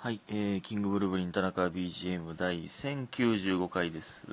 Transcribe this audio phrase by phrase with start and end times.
[0.00, 4.28] はい、えー、キングブルブリン田中 BGM 第1095回です。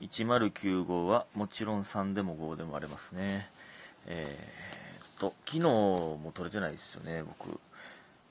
[0.00, 3.46] 1095はもちろん3でも5でもありますね。
[4.06, 7.60] えーっと、昨日も撮れてないですよね、僕。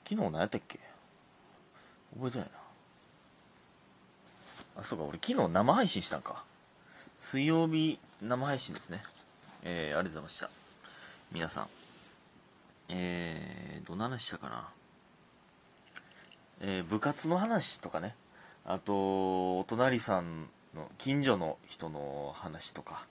[0.08, 0.80] 昨日何やったっけ？
[2.16, 2.52] 覚えてないな。
[4.78, 6.42] あ、そうか、俺昨日生配信したんか。
[7.20, 9.04] 水曜日生配信ですね。
[9.62, 10.50] えー、ありがとうございました。
[11.30, 11.68] 皆さん。
[12.88, 14.68] えー、どんな話したかな？
[16.62, 18.14] えー部活の話とかね。
[18.64, 23.06] あとお隣さんの近所の人の話とか。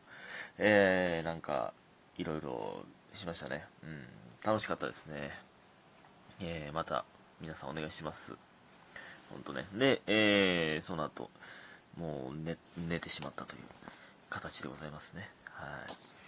[0.58, 1.73] えーなんか
[2.18, 2.84] いろいろ
[3.14, 3.66] しましたね。
[3.84, 4.04] うん。
[4.45, 5.32] 楽しかったですね。
[6.40, 7.06] えーまた
[7.40, 8.36] 皆さんお願いします。
[9.30, 9.66] 本当ね。
[9.73, 11.30] で、えーその後
[11.98, 13.62] もう寝寝てしまったという
[14.30, 15.30] 形でございますね。
[15.45, 16.20] はい。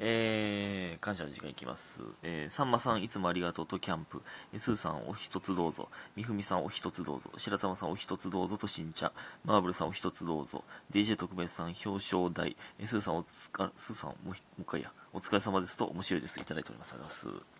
[0.00, 2.02] えー、感謝の時間いきます。
[2.22, 4.22] えー、さんまさんいつもありがとうとキャンプ。
[4.52, 5.88] えーすーさんお一つどうぞ。
[6.16, 7.30] みふみさんお一つどうぞ。
[7.36, 9.12] 白玉さんお一つどうぞと新茶。
[9.44, 10.64] マーブルさんお一つどうぞ。
[10.92, 12.56] DJ 特別さん表彰台。
[12.80, 14.90] えー、すーさんおつか、すーさんもうもう一回や。
[15.12, 16.40] お疲れ様ですと面白いです。
[16.40, 16.94] いただいております。
[16.94, 17.54] ありがとうございます。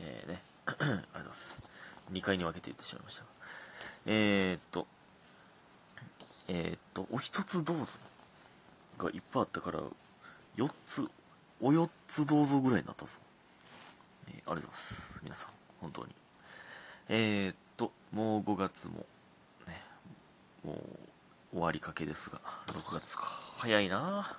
[0.00, 0.42] えーね。
[0.66, 1.62] ありがとうございます。
[2.12, 3.24] 2回に分けて言ってしまいました。
[4.06, 4.86] えーっと、
[6.48, 7.84] えーっと、お一つどうぞ
[8.96, 9.80] がいっぱいあったから、
[10.56, 11.08] 4つ、
[11.60, 13.12] お4つどうぞぐらいになったぞ。
[14.28, 15.20] えーありがとうございます。
[15.22, 16.14] 皆さん、本当に。
[17.08, 19.06] えー、っと、もう5月も、
[19.66, 19.82] ね、
[20.64, 20.72] も
[21.52, 23.24] う終わりかけですが、6月か。
[23.58, 24.36] 早いな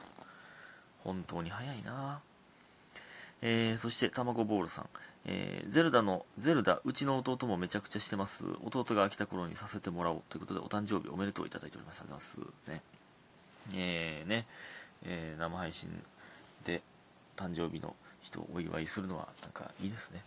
[1.04, 2.22] 本当に早いな
[3.42, 4.90] えー、そして、たまごボールさん。
[5.26, 8.46] えーゼルダの、ゼルダ、うちの弟もめちゃくちゃしてます。
[8.64, 12.02] 弟が飽きた頃にさせてもらおうということで、お誕生日おめでとういただいております。
[12.02, 12.82] ありがとうございま
[13.68, 13.74] す。
[13.74, 13.76] ね。
[13.76, 14.48] えー、ね、
[15.04, 15.90] えー生配信
[16.64, 16.82] で
[17.40, 20.22] 誕生日の人をお祝いするのはなんかいいですね。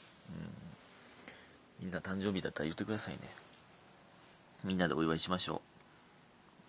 [1.80, 1.86] うん。
[1.86, 3.20] みんな誕生日だったら言ってくださいね。
[4.64, 5.60] みんなでお祝いしましょう。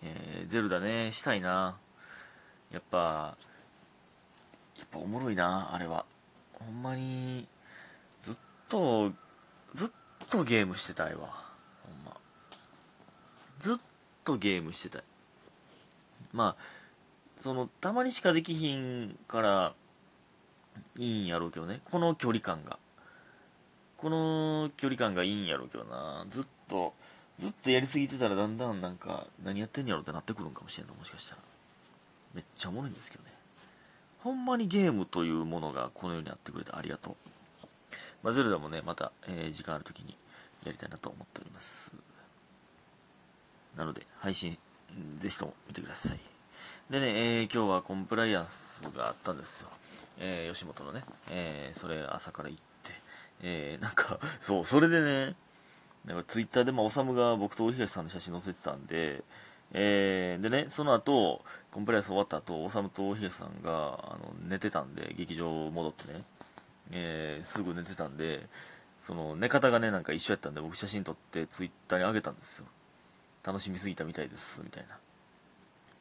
[0.02, 1.76] えーゼルダね、したいな。
[2.70, 3.36] やっぱ、
[4.76, 6.04] やっぱおもろいな、あれは。
[6.52, 7.46] ほんまに、
[8.20, 8.36] ずっ
[8.68, 9.12] と、
[9.72, 9.90] ずっ
[10.28, 11.20] とゲームしてたいわ。
[11.20, 12.16] ほんま。
[13.60, 13.76] ずっ
[14.24, 15.02] とゲームしてたい。
[16.32, 16.62] まあ、
[17.40, 19.74] その、たまにしかできひんから、
[20.98, 21.80] いいんやろうけどね。
[21.90, 22.78] この距離感が。
[23.96, 26.26] この距離感がいいんやろうけどな。
[26.30, 26.94] ずっと、
[27.38, 31.42] ずっとやりすぎてたらだんだんなんか、何やってんやろうってなってくるんかもしれんの、もしかしたら。
[32.34, 33.30] めっちゃおもろいんですけどね。
[34.18, 37.14] ほんまにゲームというものがこの世にあってくれてありがとう。
[38.22, 40.16] まあ、ゼルダもね、また、えー時間ある時に
[40.64, 41.92] やりたいなと思っております。
[43.76, 44.56] なので、配信、
[45.16, 46.18] ぜひとも見てください。
[46.90, 49.68] でね、えー今日はコンプライアンスがあったんですよ。
[50.18, 52.92] えー吉本のね、えーそれ朝から行って、
[53.42, 55.34] えーなんか、そう、それでね、
[56.04, 59.22] なんかツイッターでも、おさむが僕と大東さんの写真載せてたんで、
[59.72, 66.22] えーでね、その後、コンプライアンス終わった後、おさむと大東さんが、あの、寝てたんで、劇場戻ってね、
[66.92, 68.46] えーすぐ寝てたんで、
[69.00, 72.66] その、寝方がね、なんか一緒やったんで、僕写真撮ってツイッターに上げたんですよ。
[73.44, 74.96] 楽しみすぎたみたいです、みたいな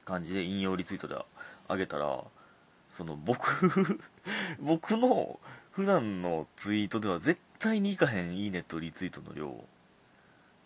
[0.06, 1.16] 感じで引用リツイートで
[1.70, 2.24] 上げたら、
[2.94, 4.00] その、僕、
[4.62, 5.40] 僕の
[5.72, 9.66] 普段のツイートでは絶対にいかへんいいねとリツイートの量、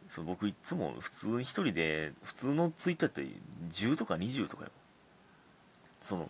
[0.10, 3.28] そう僕いつも普通に一人で、普通のツイートやったら
[3.70, 4.72] 10とか20とかよ。
[6.02, 6.30] その、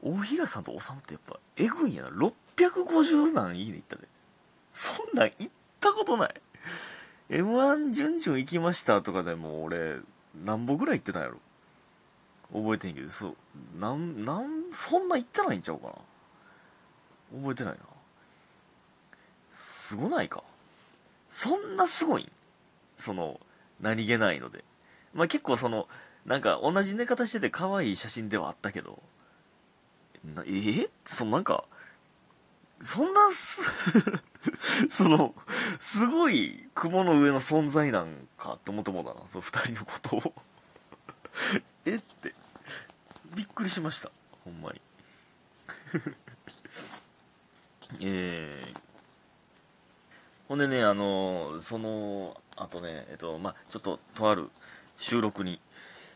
[0.00, 2.08] 大東さんとおさむってやっぱ、えぐいんやな。
[2.08, 4.08] 650何いいねいったで。
[4.72, 6.34] そんなん行ったことない。
[7.28, 9.98] M1 準々行きましたとかでも俺、
[10.46, 11.40] 何本ぐらい行ってたんやろ。
[12.52, 13.36] 覚えてんけど、そう、
[13.78, 15.92] なん、なん、そんな行ってないんちゃうかな。
[17.40, 17.80] 覚えてないな。
[19.50, 20.42] すごないか。
[21.28, 22.30] そんなすごいん
[22.98, 23.40] その、
[23.80, 24.64] 何気ないので。
[25.14, 25.88] まあ、結構その、
[26.24, 29.02] なんか同じ寝方してて可愛い写真ではあったけど、
[30.24, 30.46] なえ？
[30.46, 31.64] ーそのなんか、
[32.80, 33.60] そんなす、
[34.90, 35.34] その、
[35.78, 40.34] すごい雲の上の存在なんかって思ってもうたな、その二人のことを。
[41.86, 41.96] え？
[41.96, 42.34] って、
[43.34, 44.10] びっくりしました。
[44.44, 44.80] ほんまに。
[48.00, 48.78] えー、
[50.48, 54.50] ほんでね、あのその、あとね、えっと、まあ、ちょっと、とある
[54.98, 55.60] 収録に、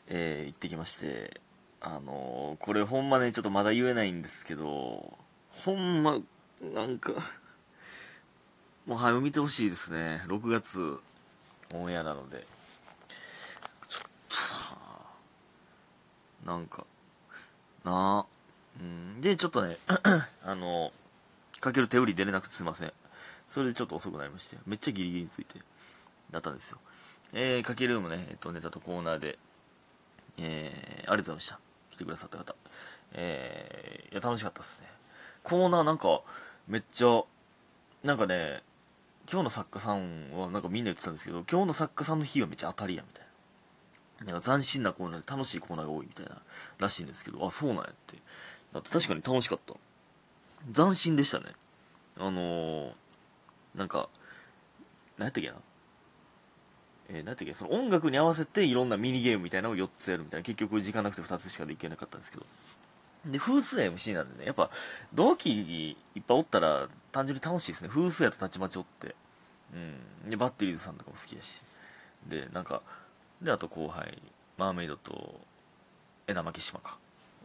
[0.08, 1.40] えー行ってきまして、
[1.80, 5.16] あのこれほんまね、ちょっとまだ言えないんですけど、
[5.64, 6.18] ほんま、
[6.60, 7.12] なんか、
[8.86, 10.22] もう早く見てほしいですね。
[10.26, 10.98] 6月、
[11.74, 12.46] オンエアなので。
[13.88, 14.36] ちょっと
[16.44, 16.84] なんか、
[17.84, 18.26] なあ、
[18.80, 19.76] うん、で、ちょっとね、
[20.44, 20.92] あの、
[21.60, 22.92] かける手売り出れなくてすいません。
[23.46, 25.58] それでちょっと遅くなりまして、めっちゃギリギリについて、
[26.30, 26.78] だったんですよ。
[27.32, 29.38] えー、かけるもね、えっと、ネタとコーナーで、
[30.38, 31.60] えー、ありがとうございました。
[31.90, 32.54] 来てくださった方。
[33.12, 34.88] えー、いや、楽しかったですね。
[35.42, 36.22] コーナーなんか、
[36.68, 37.22] めっちゃ、
[38.04, 38.62] なんかね、
[39.30, 43.19] 今日の作家さんはなんかみんな言ってたんですけど、今日の作家さんの日はめっちゃ当たりや、みたいな。
[44.24, 46.36] なんか斬新なコーナーで楽しいコーナーが多いみたいな、
[46.78, 48.16] らしいんですけど、あ、そうなんやって。
[48.72, 49.74] だって確かに楽しかった。
[50.74, 51.46] 斬新でしたね。
[52.18, 52.92] あのー、
[53.74, 54.08] なんか、
[55.16, 55.56] 何やったっけな
[57.08, 60.44] えー、何やったっけその音楽に合わせていろんなミニゲームみたいなのを4つやるみたいな。
[60.44, 62.46] 結局時間なくて2つしかできなかったんですけど。
[63.26, 64.70] で、風数 MC なんでね、やっぱ、
[65.12, 67.88] 同期にいっぱいおったら単純に楽しいですね。
[67.88, 69.14] 風数やとたちまちおって。
[69.74, 70.30] うん。
[70.30, 71.62] で、バッテリーズさんとかも好きやし。
[72.28, 72.82] で、なんか、
[73.42, 74.20] で、あと後輩、
[74.58, 75.40] マーメイドと、
[76.26, 76.98] 枝巻島か。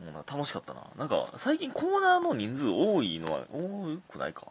[0.05, 0.81] うん、楽しかったな。
[0.97, 4.47] なんか、最近コーナーの人数多いのは多くないか？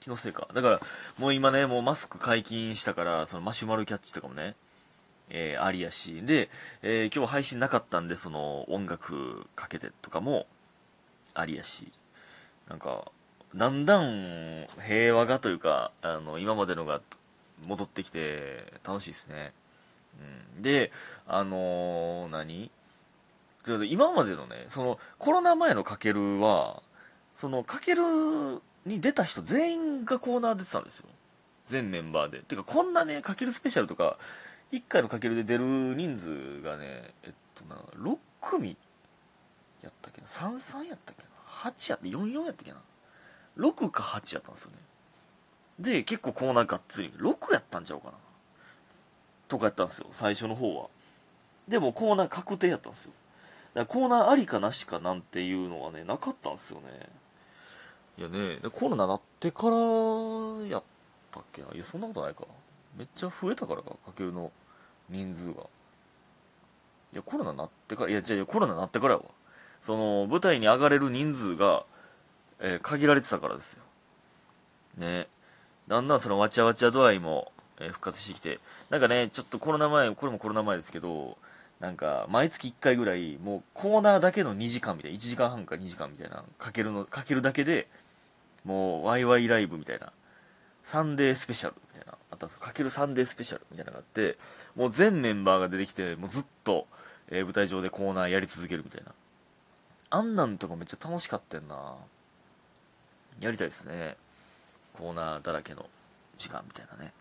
[0.00, 0.48] 気のせいか。
[0.52, 0.80] だから、
[1.16, 4.54] もう今ね、もうマスク解禁したから、そのマシュマロキャッチとかもね、
[5.30, 6.22] えー、ありやし。
[6.22, 6.50] で、
[6.82, 10.46] えー、今日配信なかったんで、その音楽かけてとかも
[11.34, 11.92] ありやし。
[12.68, 13.10] なんか、
[13.54, 17.00] だんだん平和がというか、あの、今までのが
[17.64, 19.52] 戻ってきて楽しいですね。
[20.56, 20.92] うん、で、
[21.26, 22.70] あのー、何？
[23.88, 26.82] 今までのね、そのコロナ前のかけるは、
[27.32, 28.02] そのかける
[28.84, 31.06] に出た人全員がコーナー出てたんですよ。
[31.64, 32.40] 全メンバーで。
[32.40, 34.18] てか、こんなね、かけるスペシャルとか、
[34.70, 35.64] 1回のかけるで出る
[35.94, 38.76] 人数がね、えっとな、6組
[39.82, 41.28] やったっけな、33やったっけな、
[41.70, 42.76] 8やった、44やったっけな、
[43.56, 44.76] 6か8やったんですよね。
[45.80, 48.12] で、結構コーナーがっつり、6やったんちゃうかな？
[49.48, 50.88] とかやったんですよ、最初の方は。
[51.68, 53.12] でもコーナー確定やったんですよ。
[53.74, 57.08] だからコーナーありかなしかなんていうのはね、なかったんですよね。
[58.16, 59.76] いやね、コロナなってから
[60.68, 60.82] やっ
[61.32, 62.44] たっけないや、そんなことないか。
[62.96, 64.52] めっちゃ増えたからか、かけるの
[65.10, 65.62] 人数が。
[67.12, 69.24] いや、コロナなってから、いや、違う、コロナなってからやわ。
[69.80, 71.84] その、舞台に上がれる人数が、
[72.60, 73.82] えー、限られてたからですよ。
[74.96, 75.26] ね。
[75.88, 78.60] だんだんそのわちゃわちゃ度合いも、えー、復活してきて、
[78.90, 81.38] なんかね、ちょっとコロナ前、これもコロナ前ですけど、
[81.80, 87.88] なんか、毎月1回ぐらい、もうコーナーだけの2時間みたいな、1時間半か2時間みたいな、かけるの、かけるだけで、
[88.64, 90.12] もうワイワイライブみたいな
[90.82, 94.38] サンデースペシャルみたいなあったんですかけるサンデースペシャルみたいなのがあって
[94.74, 96.86] もう全メンバーが出てきてもうずっと、
[97.30, 99.12] えー、舞台上でコーナーやり続けるみたいな。
[100.10, 101.94] あんなんとかめっちゃ楽しかったんな。
[103.40, 104.16] やりたいですね。
[104.92, 105.86] コーナーだらけの
[106.38, 107.12] 時間みたいなね。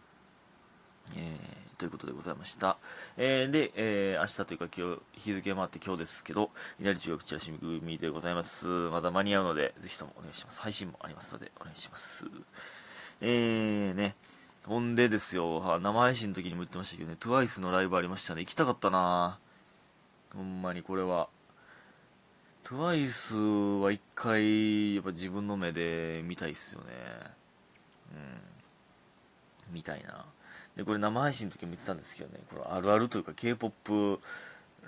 [1.16, 2.78] えー、ということでございました。
[3.18, 8.66] えー、で、えー、明日というか今日、日付回って今日ですけど、稲荷中学チラシ組でございます。
[8.66, 10.62] まだ間に合うので、ぜひともお願いします。
[10.62, 12.26] 配信もありますので、お願いします。
[13.22, 14.16] えー、ね。
[14.66, 18.42] ほんでですよ、生配信の時にも言ってましたけどね、TWICE のライブありましたね。
[18.42, 19.38] 行きたかったな
[20.34, 21.28] ほんまにこれは。
[22.64, 26.88] TWICE は一回、やっぱ自分の目で見たいっすよね。
[29.70, 29.74] うん。
[29.74, 30.26] 見たいな。
[30.76, 34.20] で、これ生配信の時も言ってたんですけどね、このあるあるというか K-POP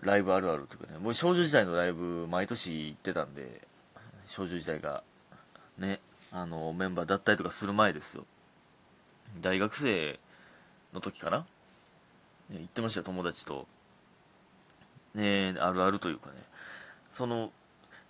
[0.01, 3.61] ライブあるあるというかね、もう少女時代のライブ毎年行ってたんで、
[4.25, 5.03] 少女時代が、
[5.77, 5.99] ね、
[6.31, 8.25] あの、メンバー脱退とかする前ですよ。
[9.41, 10.19] 大学生
[10.93, 11.45] の時かな？
[12.51, 13.67] 行ってました、友達と。
[15.13, 16.33] ねあるあるというかね。
[17.11, 17.51] その、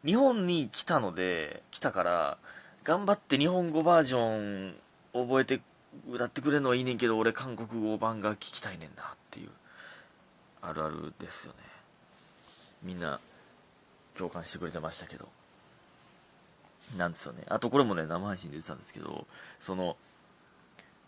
[0.06, 2.38] 日本に来たので、来たから、
[2.84, 4.76] 頑張って日本語バージョン
[5.14, 5.62] 覚えて
[6.10, 9.50] 歌ってくれるのはいいねんけど俺韓国語版が聞きたいねんなっていう
[10.62, 11.60] あるあるですよね。
[12.84, 13.20] みんな
[14.16, 15.28] 共感してくれてましたけど。
[16.98, 17.44] なんですよね。
[17.48, 19.26] あとこれもね生配信で言ってたんですけど
[19.60, 19.98] その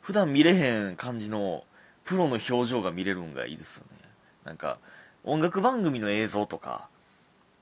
[0.01, 1.63] 普段見れへん感じの
[2.03, 3.97] プロの表情が見れるんがいいですよね。
[4.43, 4.79] なんか
[5.23, 6.89] 音楽番組の映像とか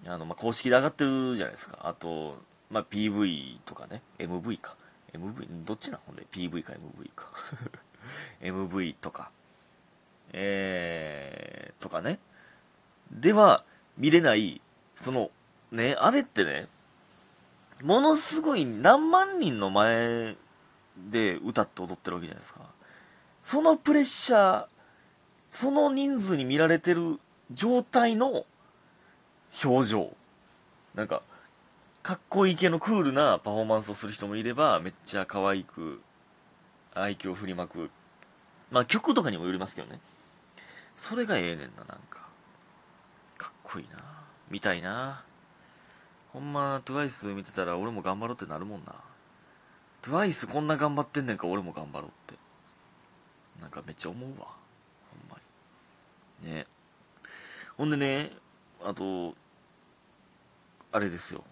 [0.05, 1.79] あの、まあ、公式で上がってるじゃないですか。
[1.83, 2.37] あと、
[2.69, 4.75] まあ、PV とかね MV か。
[5.17, 7.27] MV、どっちなほんで ?PV か MV か。
[8.41, 9.31] MV とか、
[10.33, 12.19] えー、とかね。
[13.11, 13.63] では、
[13.97, 14.61] 見れない、
[14.95, 15.31] その、
[15.71, 16.67] ね、あれってね、
[17.83, 20.35] ものすごい何万人の前
[20.97, 22.61] で歌って踊ってるわけじゃないですか。
[23.43, 24.65] そのプレッシャー、
[25.51, 27.19] その人数に見られてる
[27.51, 28.45] 状態の
[29.63, 30.15] 表情。
[30.95, 31.21] なんか、
[32.05, 36.01] かっこいい系のクールなパフォーマンスをする人もいれば、めっちゃ可愛く、
[36.93, 37.89] 愛嬌振りまく。
[38.69, 39.99] まあ曲とかにもよりますけどね。
[40.95, 42.27] それがええねんな、なんか。
[43.39, 44.03] かっこいいな。
[44.51, 45.23] 見たいな。
[46.31, 48.93] ほんま、TWICE 見てたら俺も頑張ろうってなるもんな。
[50.03, 52.35] TWICE こんな頑張ってんねんか俺も頑張ろうって。
[53.59, 54.45] なんかめっちゃ思うわ。
[54.45, 54.53] ほ
[55.27, 55.39] んま
[56.43, 56.53] に。
[56.53, 56.67] ね
[57.75, 58.29] ほんでね
[58.83, 59.33] あと
[60.91, 61.43] あれですよ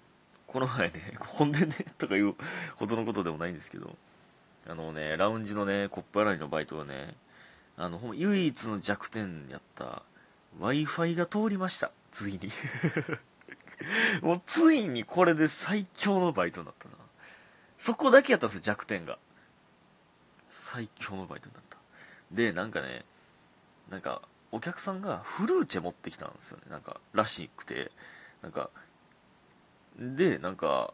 [0.53, 2.35] この前ねほんでねとかいう
[2.75, 3.95] ほどのことでもないんですけど
[4.69, 7.15] あのねラウンジのねコップ洗いのバイトがね
[7.75, 10.03] あの唯一の弱点やった
[10.59, 11.91] w i f i が通りました。
[12.11, 12.39] ついに。
[14.21, 16.95] もうついにこれで最強のバイトになったな。
[17.75, 19.17] そこだけやったんですよ弱点が。
[20.47, 21.79] 最強のバイトになった。
[22.31, 23.03] でなんかね
[23.89, 26.65] なんかお客さんがフルーチェ持ってきたんですよね。
[26.69, 27.91] なんからしくて。
[28.43, 28.69] なんか
[29.97, 30.93] でなんか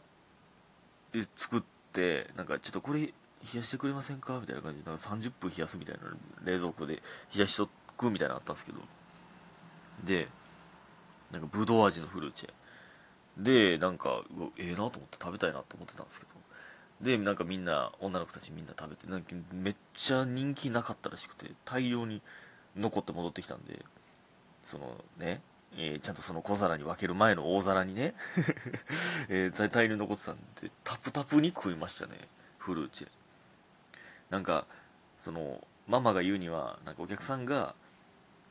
[1.35, 1.63] 作っ
[1.93, 3.11] てなんかちょっとこれ冷
[3.55, 4.39] やしてくれませんか？
[4.39, 6.01] みたいな感じでなんか30分冷やすみたいな
[6.43, 7.01] 冷蔵庫で
[7.35, 8.79] 冷やしとくみたいなのあったんですけど。
[10.03, 10.27] で
[11.31, 12.49] なんかぶどう味のフルーチェ。
[13.37, 14.23] でなんか
[14.57, 16.31] ええー、なと思って食べたいなと思ってたんですけど。
[17.01, 22.21] でなんかみんな女の子たちみんな食べてなんかめっちゃ人気なかったらしくて大量に
[22.75, 23.85] 残って戻ってきたんで
[24.61, 25.41] そのね
[25.77, 28.13] えー、ちゃんとその小皿に分ける前の大皿にね。
[29.29, 32.17] え、大量に残ってたんでタプタプに食いましたね。
[32.57, 33.07] フルーチェ。
[34.29, 34.65] なんか
[35.17, 37.73] そのママが言うにはなんかお客さんが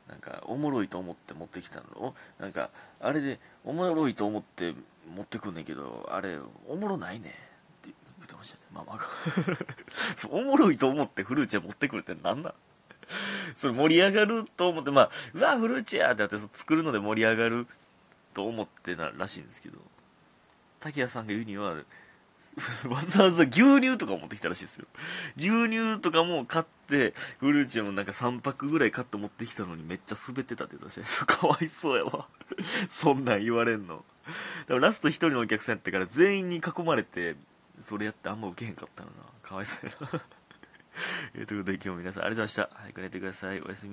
[0.07, 1.87] なんかおもろいと思って持ってきたの。
[2.07, 4.73] をなんかあれでおもろいと思って
[5.15, 9.05] 持ってくんねんけどあれおもろないねって言ってましたねママが。
[10.29, 12.53] おもろいと思ってフルーチェ持ってくるって何なん？
[13.57, 17.67] それ盛り上がると思って、まあ、うわ、フルーチェやってやって作るので盛り上がる
[18.33, 19.77] と思ってならしいんですけど、
[20.79, 21.75] 竹谷さんが言うには、
[22.89, 24.85] わざわざ牛乳とか持ってきたらしいですよ。
[25.37, 31.27] 牛乳とかも買って、フルーチェもなんか3パックぐらい買って持ってきたのにめっちゃ滑ってたって言ってましたね。
[31.27, 32.27] かわいそうやわ。
[32.89, 34.03] そんなん言われんの。
[34.67, 37.35] でもラスト1人のお客さんやったから全員に囲まれて、
[37.79, 39.15] それやってあんま受けへんかったのな。
[39.41, 40.21] かわいそうやな。
[41.35, 42.81] えー、ということで今日も皆さんありがとうございました。
[42.81, 43.61] 早く寝てください。
[43.61, 43.87] おやすみ。